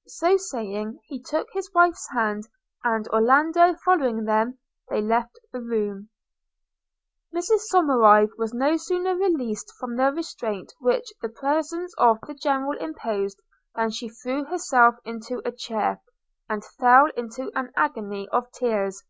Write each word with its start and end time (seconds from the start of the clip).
–So, 0.20 0.36
saying, 0.36 0.98
he 1.06 1.22
took 1.22 1.48
his 1.54 1.72
wife's 1.72 2.06
hand, 2.12 2.44
and, 2.84 3.08
Orlando 3.08 3.74
following 3.82 4.24
them, 4.24 4.58
they 4.90 5.00
left 5.00 5.38
the 5.52 5.60
room. 5.62 6.10
Mrs 7.34 7.62
Somerive 7.72 8.28
was 8.36 8.52
no 8.52 8.76
sooner 8.76 9.14
released 9.16 9.72
from 9.80 9.96
the 9.96 10.12
restraint 10.12 10.74
which 10.80 11.10
the 11.22 11.30
presence 11.30 11.94
of 11.96 12.18
the 12.26 12.34
General 12.34 12.76
imposed, 12.78 13.40
than 13.74 13.90
she 13.90 14.10
threw 14.10 14.44
herself 14.44 14.96
into 15.06 15.40
a 15.46 15.50
chair, 15.50 16.02
and 16.46 16.62
fell 16.78 17.06
into 17.16 17.50
an 17.54 17.72
agony 17.74 18.28
of 18.30 18.52
tears. 18.52 19.02